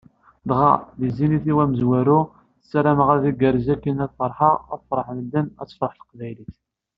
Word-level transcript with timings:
Dɣa, 0.49 0.73
i 1.05 1.07
Zénith-iw 1.17 1.59
amezwaru, 1.63 2.19
ssarameɣ 2.61 3.07
ad 3.15 3.23
igerrez 3.29 3.67
akken 3.73 4.03
ad 4.05 4.11
ferḥeɣ, 4.17 4.55
ad 4.73 4.81
ferḥen 4.89 5.15
medden, 5.21 5.47
ad 5.61 5.67
tefreḥ 5.67 5.93
teqbaylit. 5.95 6.53